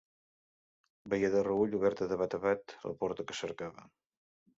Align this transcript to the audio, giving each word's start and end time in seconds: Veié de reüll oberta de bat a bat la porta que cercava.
Veié 1.13 1.29
de 1.35 1.43
reüll 1.47 1.75
oberta 1.79 2.07
de 2.13 2.17
bat 2.21 2.37
a 2.37 2.39
bat 2.47 2.73
la 2.87 2.95
porta 3.05 3.27
que 3.29 3.37
cercava. 3.41 3.85